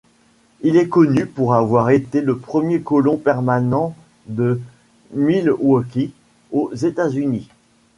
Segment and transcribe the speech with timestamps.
[0.61, 3.93] Il est connu pour avoir été le premier colon permanent
[4.25, 4.59] de
[5.13, 6.11] Milwaukee
[6.51, 7.49] aux États-Unis.